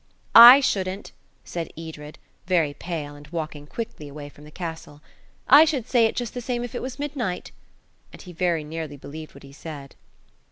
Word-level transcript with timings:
"I 0.33 0.61
shouldn't," 0.61 1.11
said 1.43 1.71
Edred, 1.77 2.17
very 2.47 2.73
pale 2.73 3.13
and 3.15 3.27
walking 3.27 3.67
quickly 3.67 4.07
away 4.07 4.29
from 4.29 4.45
the 4.45 4.49
castle. 4.49 4.99
"I 5.47 5.63
should 5.63 5.87
say 5.87 6.07
it 6.07 6.15
just 6.15 6.33
the 6.33 6.41
same 6.41 6.63
if 6.63 6.73
it 6.73 6.81
was 6.81 6.97
midnight." 6.97 7.51
And 8.11 8.19
he 8.19 8.33
very 8.33 8.63
nearly 8.63 8.97
believed 8.97 9.35
what 9.35 9.43
he 9.43 9.53
said. 9.53 9.95